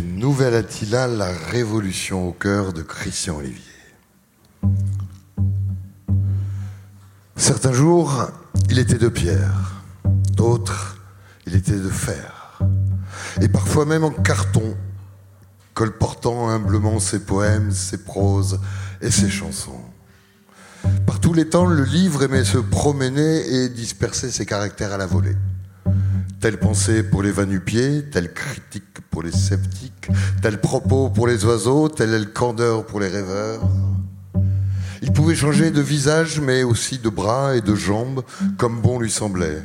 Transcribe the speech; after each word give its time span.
Nouvelle 0.00 0.54
Attila, 0.54 1.06
la 1.06 1.32
révolution 1.32 2.28
au 2.28 2.32
cœur 2.32 2.72
de 2.72 2.82
Christian 2.82 3.36
Olivier. 3.36 3.62
Certains 7.36 7.72
jours, 7.72 8.28
il 8.68 8.78
était 8.78 8.98
de 8.98 9.08
pierre, 9.08 9.82
d'autres, 10.36 10.98
il 11.46 11.54
était 11.54 11.78
de 11.78 11.88
fer, 11.88 12.60
et 13.40 13.48
parfois 13.48 13.84
même 13.86 14.04
en 14.04 14.10
carton, 14.10 14.76
colportant 15.74 16.48
humblement 16.48 16.98
ses 16.98 17.20
poèmes, 17.20 17.70
ses 17.72 18.04
proses 18.04 18.60
et 19.00 19.10
ses 19.10 19.30
chansons. 19.30 19.80
Par 21.06 21.20
tous 21.20 21.32
les 21.32 21.48
temps, 21.48 21.66
le 21.66 21.84
livre 21.84 22.24
aimait 22.24 22.44
se 22.44 22.58
promener 22.58 23.46
et 23.46 23.68
disperser 23.68 24.30
ses 24.30 24.46
caractères 24.46 24.92
à 24.92 24.98
la 24.98 25.06
volée. 25.06 25.36
Telle 26.40 26.58
pensée 26.58 27.02
pour 27.02 27.22
les 27.22 27.32
vanupiers, 27.32 28.04
telle 28.10 28.32
critique 28.32 29.00
pour 29.10 29.22
les 29.22 29.32
sceptiques, 29.32 30.08
tel 30.40 30.60
propos 30.60 31.10
pour 31.10 31.26
les 31.26 31.44
oiseaux, 31.44 31.88
telle 31.88 32.32
candeur 32.32 32.86
pour 32.86 33.00
les 33.00 33.08
rêveurs. 33.08 33.60
Il 35.02 35.12
pouvait 35.12 35.34
changer 35.34 35.70
de 35.70 35.80
visage, 35.80 36.40
mais 36.40 36.62
aussi 36.62 36.98
de 36.98 37.08
bras 37.08 37.56
et 37.56 37.60
de 37.60 37.74
jambes, 37.74 38.22
comme 38.56 38.80
bon 38.80 38.98
lui 38.98 39.10
semblait. 39.10 39.62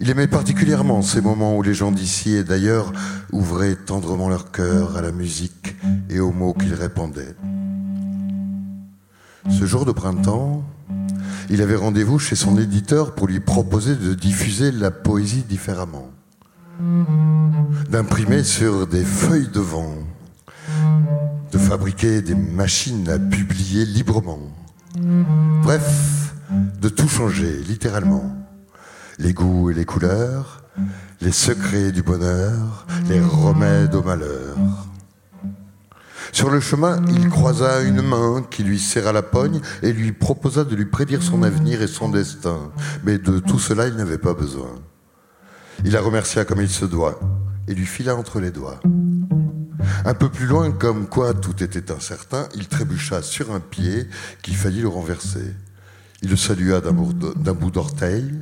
Il 0.00 0.10
aimait 0.10 0.26
particulièrement 0.26 1.00
ces 1.00 1.20
moments 1.20 1.56
où 1.56 1.62
les 1.62 1.74
gens 1.74 1.92
d'ici 1.92 2.34
et 2.34 2.44
d'ailleurs 2.44 2.92
ouvraient 3.30 3.76
tendrement 3.76 4.28
leur 4.28 4.50
cœur 4.50 4.96
à 4.96 5.00
la 5.00 5.12
musique 5.12 5.76
et 6.10 6.18
aux 6.18 6.32
mots 6.32 6.54
qu'il 6.54 6.74
répandait. 6.74 7.36
Ce 9.48 9.64
jour 9.64 9.84
de 9.84 9.92
printemps, 9.92 10.64
il 11.50 11.62
avait 11.62 11.76
rendez-vous 11.76 12.18
chez 12.18 12.36
son 12.36 12.58
éditeur 12.58 13.14
pour 13.14 13.26
lui 13.26 13.40
proposer 13.40 13.96
de 13.96 14.14
diffuser 14.14 14.72
la 14.72 14.90
poésie 14.90 15.44
différemment, 15.48 16.10
d'imprimer 17.90 18.42
sur 18.44 18.86
des 18.86 19.04
feuilles 19.04 19.50
de 19.52 19.60
vent, 19.60 19.94
de 21.52 21.58
fabriquer 21.58 22.22
des 22.22 22.34
machines 22.34 23.08
à 23.08 23.18
publier 23.18 23.84
librement. 23.84 24.40
Bref, 25.62 26.34
de 26.80 26.88
tout 26.88 27.08
changer, 27.08 27.62
littéralement. 27.68 28.36
Les 29.18 29.32
goûts 29.32 29.70
et 29.70 29.74
les 29.74 29.84
couleurs, 29.84 30.62
les 31.20 31.32
secrets 31.32 31.92
du 31.92 32.02
bonheur, 32.02 32.86
les 33.08 33.20
remèdes 33.20 33.94
au 33.94 34.02
malheur. 34.02 34.56
Sur 36.32 36.48
le 36.48 36.60
chemin, 36.60 37.02
il 37.10 37.28
croisa 37.28 37.82
une 37.82 38.00
main 38.00 38.42
qui 38.50 38.64
lui 38.64 38.78
serra 38.78 39.12
la 39.12 39.22
pogne 39.22 39.60
et 39.82 39.92
lui 39.92 40.12
proposa 40.12 40.64
de 40.64 40.74
lui 40.74 40.86
prédire 40.86 41.22
son 41.22 41.42
avenir 41.42 41.82
et 41.82 41.86
son 41.86 42.08
destin. 42.08 42.72
Mais 43.04 43.18
de 43.18 43.38
tout 43.38 43.58
cela, 43.58 43.86
il 43.86 43.96
n'avait 43.96 44.16
pas 44.16 44.32
besoin. 44.32 44.70
Il 45.84 45.92
la 45.92 46.00
remercia 46.00 46.46
comme 46.46 46.62
il 46.62 46.70
se 46.70 46.86
doit 46.86 47.20
et 47.68 47.74
lui 47.74 47.84
fila 47.84 48.16
entre 48.16 48.40
les 48.40 48.50
doigts. 48.50 48.80
Un 50.06 50.14
peu 50.14 50.30
plus 50.30 50.46
loin, 50.46 50.70
comme 50.72 51.06
quoi 51.06 51.34
tout 51.34 51.62
était 51.62 51.92
incertain, 51.92 52.48
il 52.54 52.66
trébucha 52.66 53.20
sur 53.20 53.52
un 53.52 53.60
pied 53.60 54.08
qu'il 54.42 54.56
faillit 54.56 54.80
le 54.80 54.88
renverser. 54.88 55.54
Il 56.22 56.30
le 56.30 56.36
salua 56.36 56.80
d'un 56.80 56.92
bout 57.52 57.70
d'orteil, 57.70 58.32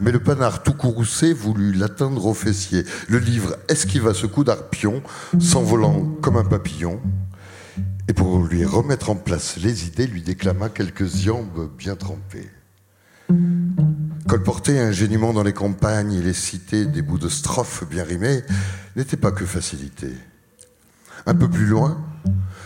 mais 0.00 0.12
le 0.12 0.20
panard 0.20 0.62
tout 0.62 0.72
courroucé 0.72 1.32
voulut 1.32 1.72
l'atteindre 1.72 2.26
au 2.26 2.34
fessier. 2.34 2.84
Le 3.08 3.18
livre 3.18 3.56
esquiva 3.68 4.14
ce 4.14 4.26
coup 4.26 4.44
d'arpion, 4.44 5.02
s'envolant 5.38 6.02
comme 6.20 6.36
un 6.36 6.44
papillon, 6.44 7.00
et 8.08 8.12
pour 8.12 8.42
lui 8.44 8.64
remettre 8.64 9.10
en 9.10 9.16
place 9.16 9.56
les 9.62 9.86
idées, 9.86 10.06
lui 10.06 10.22
déclama 10.22 10.70
quelques 10.70 11.24
iambes 11.24 11.70
bien 11.76 11.94
trempées. 11.94 12.48
Colporter 14.26 14.78
ingénument 14.78 15.32
dans 15.32 15.42
les 15.42 15.52
campagnes 15.52 16.14
et 16.14 16.22
les 16.22 16.32
cités 16.32 16.86
des 16.86 17.02
bouts 17.02 17.18
de 17.18 17.28
strophes 17.28 17.84
bien 17.88 18.04
rimés 18.04 18.42
n'était 18.96 19.16
pas 19.16 19.30
que 19.30 19.44
facilité. 19.44 20.08
Un 21.26 21.34
peu 21.34 21.48
plus 21.48 21.66
loin, 21.66 22.02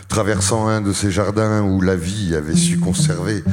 traversant 0.07 0.67
un 0.67 0.81
de 0.81 0.93
ces 0.93 1.11
jardins 1.11 1.61
où 1.61 1.81
la 1.81 1.95
vie 1.95 2.35
avait 2.35 2.55
su 2.55 2.79
conserver 2.79 3.43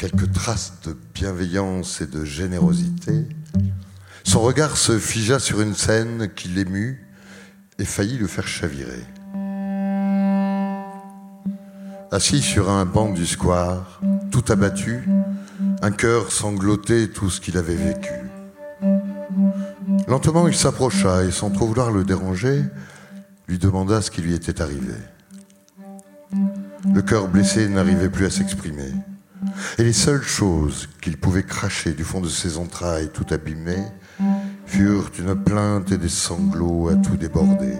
quelques 0.00 0.32
traces 0.32 0.72
de 0.86 0.96
bienveillance 1.12 2.00
et 2.00 2.06
de 2.06 2.24
générosité, 2.24 3.26
son 4.24 4.40
regard 4.40 4.78
se 4.78 4.98
figea 4.98 5.38
sur 5.38 5.60
une 5.60 5.74
scène 5.74 6.30
qui 6.34 6.48
l'émut 6.48 7.04
et 7.78 7.84
faillit 7.84 8.16
le 8.16 8.26
faire 8.26 8.48
chavirer. 8.48 9.04
Assis 12.10 12.40
sur 12.40 12.70
un 12.70 12.86
banc 12.86 13.12
du 13.12 13.26
square, 13.26 14.00
tout 14.30 14.42
abattu, 14.48 15.06
un 15.82 15.90
cœur 15.90 16.32
sanglotait 16.32 17.08
tout 17.08 17.28
ce 17.28 17.42
qu'il 17.42 17.58
avait 17.58 17.76
vécu. 17.76 18.14
Lentement, 20.08 20.48
il 20.48 20.56
s'approcha 20.56 21.24
et, 21.24 21.30
sans 21.30 21.50
trop 21.50 21.66
vouloir 21.66 21.90
le 21.90 22.04
déranger, 22.04 22.64
lui 23.48 23.58
demanda 23.58 24.00
ce 24.00 24.10
qui 24.10 24.22
lui 24.22 24.32
était 24.32 24.62
arrivé. 24.62 24.94
Le 26.94 27.02
cœur 27.02 27.28
blessé 27.28 27.68
n'arrivait 27.68 28.08
plus 28.08 28.24
à 28.24 28.30
s'exprimer. 28.30 28.94
Et 29.78 29.84
les 29.84 29.92
seules 29.92 30.22
choses 30.22 30.88
qu'il 31.00 31.16
pouvait 31.16 31.42
cracher 31.42 31.92
du 31.92 32.04
fond 32.04 32.20
de 32.20 32.28
ses 32.28 32.58
entrailles 32.58 33.10
tout 33.12 33.26
abîmées 33.30 33.84
furent 34.66 35.10
une 35.18 35.34
plainte 35.34 35.92
et 35.92 35.98
des 35.98 36.08
sanglots 36.08 36.88
à 36.88 36.96
tout 36.96 37.16
déborder. 37.16 37.74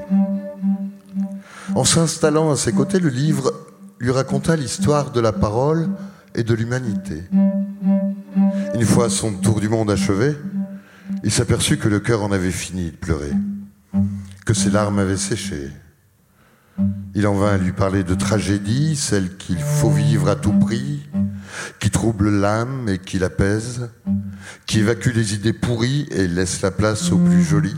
En 1.74 1.84
s'installant 1.84 2.50
à 2.50 2.56
ses 2.56 2.72
côtés, 2.72 2.98
le 2.98 3.08
livre 3.08 3.52
lui 4.00 4.10
raconta 4.10 4.56
l'histoire 4.56 5.12
de 5.12 5.20
la 5.20 5.32
parole 5.32 5.88
et 6.34 6.42
de 6.42 6.54
l'humanité. 6.54 7.22
Une 8.74 8.84
fois 8.84 9.10
son 9.10 9.32
tour 9.32 9.60
du 9.60 9.68
monde 9.68 9.90
achevé, 9.90 10.36
il 11.22 11.30
s'aperçut 11.30 11.76
que 11.76 11.88
le 11.88 12.00
cœur 12.00 12.22
en 12.22 12.32
avait 12.32 12.50
fini 12.50 12.90
de 12.90 12.96
pleurer, 12.96 13.32
que 14.46 14.54
ses 14.54 14.70
larmes 14.70 14.98
avaient 14.98 15.16
séché. 15.16 15.70
Il 17.14 17.26
en 17.26 17.34
vint 17.34 17.54
à 17.54 17.58
lui 17.58 17.72
parler 17.72 18.04
de 18.04 18.14
tragédie, 18.14 18.96
celle 18.96 19.36
qu'il 19.36 19.58
faut 19.58 19.90
vivre 19.90 20.28
à 20.28 20.36
tout 20.36 20.52
prix, 20.52 21.08
qui 21.78 21.90
trouble 21.90 22.30
l'âme 22.30 22.88
et 22.88 22.98
qui 22.98 23.18
l'apaise, 23.18 23.90
qui 24.66 24.80
évacue 24.80 25.10
les 25.14 25.34
idées 25.34 25.52
pourries 25.52 26.06
et 26.10 26.26
laisse 26.26 26.62
la 26.62 26.70
place 26.70 27.12
aux 27.12 27.18
plus 27.18 27.42
jolies. 27.42 27.76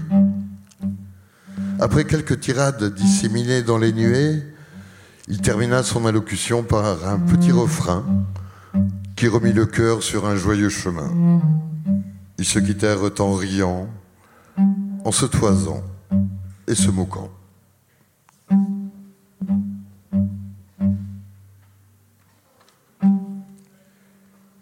Après 1.80 2.04
quelques 2.04 2.40
tirades 2.40 2.94
disséminées 2.94 3.62
dans 3.62 3.78
les 3.78 3.92
nuées, 3.92 4.42
il 5.28 5.40
termina 5.40 5.82
son 5.82 6.06
allocution 6.06 6.62
par 6.62 7.08
un 7.08 7.18
petit 7.18 7.52
refrain 7.52 8.04
qui 9.16 9.28
remit 9.28 9.52
le 9.52 9.66
cœur 9.66 10.02
sur 10.02 10.26
un 10.26 10.36
joyeux 10.36 10.68
chemin. 10.68 11.10
Ils 12.38 12.44
se 12.44 12.58
quittèrent 12.58 13.10
en 13.20 13.34
riant, 13.34 13.88
en 15.04 15.12
se 15.12 15.26
toisant 15.26 15.82
et 16.66 16.74
se 16.74 16.90
moquant. 16.90 17.30